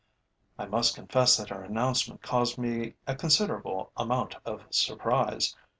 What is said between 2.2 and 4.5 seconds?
caused me a considerable amount